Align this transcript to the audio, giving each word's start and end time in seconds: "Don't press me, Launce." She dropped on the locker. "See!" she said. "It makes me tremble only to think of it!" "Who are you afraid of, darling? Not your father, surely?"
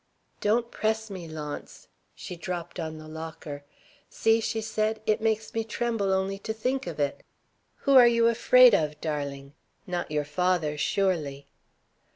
"Don't 0.39 0.71
press 0.71 1.11
me, 1.11 1.27
Launce." 1.27 1.87
She 2.15 2.35
dropped 2.35 2.79
on 2.79 2.97
the 2.97 3.07
locker. 3.07 3.63
"See!" 4.09 4.39
she 4.41 4.59
said. 4.59 4.99
"It 5.05 5.21
makes 5.21 5.53
me 5.53 5.63
tremble 5.63 6.11
only 6.11 6.39
to 6.39 6.53
think 6.55 6.87
of 6.87 6.99
it!" 6.99 7.21
"Who 7.85 7.95
are 7.97 8.07
you 8.07 8.27
afraid 8.27 8.73
of, 8.73 8.99
darling? 8.99 9.53
Not 9.85 10.09
your 10.09 10.25
father, 10.25 10.75
surely?" 10.75 11.45